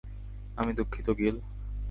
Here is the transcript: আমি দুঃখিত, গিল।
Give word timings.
আমি 0.57 0.71
দুঃখিত, 0.73 1.07
গিল। 1.11 1.35